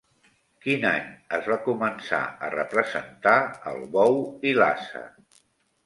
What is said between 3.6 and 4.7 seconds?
el bou i